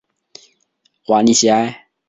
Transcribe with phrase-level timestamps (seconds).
[1.05, 1.85] 瓦利吉埃。